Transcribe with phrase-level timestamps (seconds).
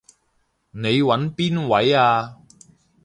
[0.71, 2.37] 你搵邊位啊？